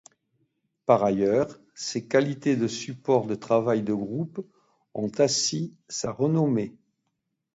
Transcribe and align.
Par 0.87 1.03
ailleurs, 1.03 1.59
ses 1.75 2.07
qualités 2.07 2.55
de 2.55 2.67
support 2.67 3.27
de 3.27 3.35
travail 3.35 3.83
de 3.83 3.93
groupe 3.93 4.43
ont 4.95 5.11
assis 5.19 5.75
sa 5.89 6.11
renommée. 6.11 6.75